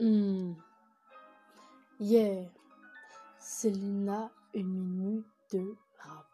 Mmh. 0.00 0.54
Hier, 1.98 2.42
yeah. 2.42 2.48
Célina, 3.38 4.30
une 4.54 4.72
minute 4.72 5.26
de 5.52 5.76
rap. 5.98 6.26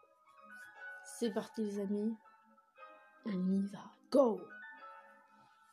C'est 1.03 1.33
parti, 1.33 1.65
les 1.65 1.79
amis. 1.81 2.15
On 3.25 3.31
y 3.31 3.65
va. 3.65 3.83
Go! 4.09 4.39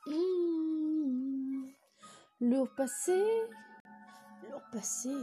Mmh. 0.08 1.68
Lourd 2.40 2.68
passé, 2.74 3.22
lourd 4.50 4.62
passé. 4.72 5.14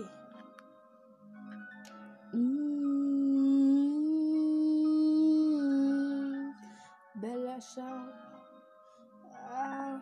Ah. 9.53 9.99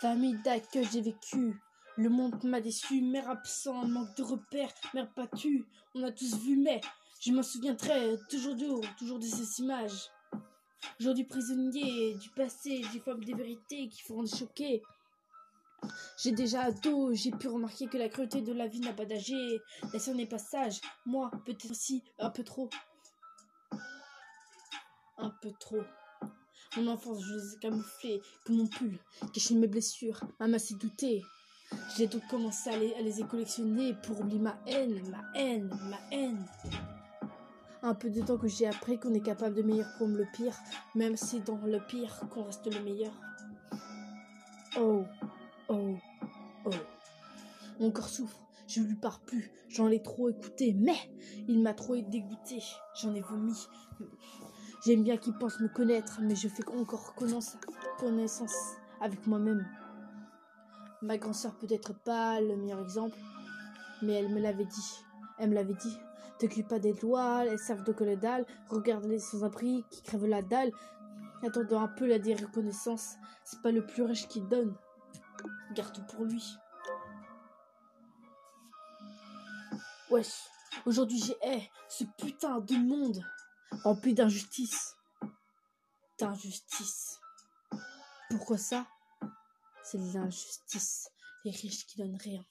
Famille 0.00 0.40
d'accueil, 0.42 0.88
j'ai 0.92 1.00
vécu. 1.00 1.60
Le 1.96 2.08
monde 2.08 2.42
m'a 2.44 2.60
déçu, 2.60 3.02
mère 3.02 3.28
absent, 3.28 3.86
manque 3.86 4.16
de 4.16 4.22
repères, 4.22 4.72
mère 4.94 5.10
battue. 5.16 5.66
On 5.94 6.02
a 6.04 6.12
tous 6.12 6.36
vu, 6.38 6.56
mais 6.56 6.80
je 7.20 7.32
m'en 7.32 7.42
souviendrai 7.42 8.16
toujours 8.28 8.54
de 8.54 8.96
toujours 8.96 9.18
de 9.18 9.24
ces 9.24 9.60
images. 9.60 10.10
Aujourd'hui 10.98 11.24
prisonnier 11.24 12.14
du 12.14 12.30
passé, 12.30 12.82
femmes 13.04 13.24
des 13.24 13.34
vérités 13.34 13.88
qui 13.88 14.02
feront 14.02 14.24
choquer. 14.24 14.82
J'ai 16.16 16.32
déjà 16.32 16.62
ado, 16.62 17.12
j'ai 17.14 17.30
pu 17.30 17.48
remarquer 17.48 17.86
que 17.86 17.98
la 17.98 18.08
cruauté 18.08 18.42
de 18.42 18.52
la 18.52 18.66
vie 18.66 18.80
n'a 18.80 18.92
pas 18.92 19.06
d'âge. 19.06 19.32
La 19.92 19.98
science 19.98 20.16
n'est 20.16 20.26
pas 20.26 20.38
sage. 20.38 20.80
Moi, 21.04 21.30
peut-être 21.44 21.70
aussi 21.70 22.02
un 22.18 22.30
peu 22.30 22.44
trop. 22.44 22.70
Un 25.22 25.30
peu 25.42 25.50
trop. 25.58 25.82
Mon 26.76 26.86
enfance, 26.86 27.22
je 27.22 27.34
les 27.34 27.54
ai 27.54 27.58
camouflés 27.58 28.22
comme 28.46 28.56
mon 28.56 28.66
pull, 28.66 28.98
caché 29.34 29.54
mes 29.54 29.66
blessures, 29.66 30.20
m'a 30.38 30.58
s'est 30.58 30.74
douté. 30.74 31.22
J'ai 31.96 32.06
donc 32.06 32.26
commencé 32.28 32.70
à 32.70 32.76
les, 32.78 32.94
à 32.94 33.02
les 33.02 33.22
collectionner 33.24 33.94
pour 34.02 34.20
oublier 34.20 34.40
ma 34.40 34.58
haine, 34.66 35.00
ma 35.10 35.22
haine, 35.38 35.68
ma 35.90 35.98
haine. 36.10 36.46
Un 37.82 37.94
peu 37.94 38.08
de 38.08 38.22
temps 38.22 38.38
que 38.38 38.48
j'ai 38.48 38.66
appris 38.66 38.98
qu'on 38.98 39.14
est 39.14 39.20
capable 39.20 39.56
de 39.56 39.62
meilleur 39.62 39.88
pour 39.98 40.06
le 40.06 40.26
pire, 40.32 40.56
même 40.94 41.16
si 41.16 41.40
dans 41.40 41.58
le 41.58 41.80
pire 41.86 42.20
qu'on 42.30 42.44
reste 42.44 42.72
le 42.72 42.82
meilleur. 42.82 43.12
Oh, 44.78 45.04
oh, 45.68 45.96
oh. 46.64 46.70
Mon 47.78 47.90
corps 47.90 48.08
souffre, 48.08 48.38
je 48.68 48.80
lui 48.80 48.94
parle 48.94 49.20
plus, 49.26 49.50
j'en 49.68 49.88
ai 49.88 50.02
trop 50.02 50.28
écouté, 50.28 50.74
mais 50.78 50.96
il 51.48 51.60
m'a 51.60 51.74
trop 51.74 51.96
dégoûté, 51.96 52.62
j'en 52.94 53.14
ai 53.14 53.20
vomi. 53.20 53.56
J'aime 54.82 55.02
bien 55.02 55.18
qu'il 55.18 55.34
pense 55.34 55.60
me 55.60 55.68
connaître, 55.68 56.20
mais 56.22 56.34
je 56.34 56.48
fais 56.48 56.66
encore 56.68 57.14
connaissance 57.14 57.56
avec 59.00 59.26
moi-même. 59.26 59.68
Ma 61.02 61.18
grande 61.18 61.34
sœur 61.34 61.54
peut 61.54 61.66
être 61.68 61.92
pas 61.92 62.40
le 62.40 62.56
meilleur 62.56 62.80
exemple, 62.80 63.18
mais 64.00 64.14
elle 64.14 64.30
me 64.30 64.40
l'avait 64.40 64.64
dit. 64.64 65.04
Elle 65.38 65.50
me 65.50 65.54
l'avait 65.54 65.74
dit. 65.74 65.98
T'occupe 66.38 66.68
pas 66.68 66.78
des 66.78 66.94
lois, 66.94 67.44
elles 67.44 67.58
servent 67.58 67.84
de 67.84 67.92
que 67.92 68.04
la 68.04 68.16
dalle. 68.16 68.46
Regarde 68.70 69.04
les 69.04 69.18
sans-abri 69.18 69.84
qui 69.90 70.02
crèvent 70.02 70.26
la 70.26 70.40
dalle. 70.40 70.72
Attendant 71.42 71.82
un 71.82 71.88
peu 71.88 72.06
la 72.06 72.16
reconnaissance, 72.16 73.16
c'est 73.44 73.60
pas 73.60 73.72
le 73.72 73.84
plus 73.84 74.02
riche 74.02 74.28
qui 74.28 74.40
donne. 74.40 74.74
Garde 75.74 75.92
tout 75.92 76.16
pour 76.16 76.24
lui. 76.24 76.56
Wesh, 80.10 80.48
aujourd'hui 80.86 81.18
j'ai 81.18 81.36
hé, 81.42 81.70
ce 81.88 82.04
putain 82.16 82.60
de 82.60 82.74
monde 82.76 83.22
rempli 83.84 84.14
d'injustice. 84.14 84.96
D'injustice. 86.18 87.20
Pourquoi 88.30 88.58
ça? 88.58 88.86
C'est 89.82 89.98
l'injustice. 89.98 91.10
Les 91.44 91.50
riches 91.50 91.86
qui 91.86 91.98
donnent 91.98 92.18
rien. 92.22 92.44